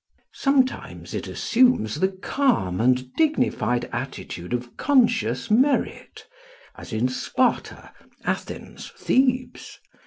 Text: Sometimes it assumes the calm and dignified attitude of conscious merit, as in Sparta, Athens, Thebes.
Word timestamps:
Sometimes 0.33 1.13
it 1.13 1.27
assumes 1.27 1.99
the 1.99 2.07
calm 2.07 2.81
and 2.81 3.13
dignified 3.13 3.85
attitude 3.93 4.51
of 4.51 4.75
conscious 4.75 5.51
merit, 5.51 6.25
as 6.75 6.91
in 6.91 7.07
Sparta, 7.07 7.91
Athens, 8.23 8.91
Thebes. 8.97 9.77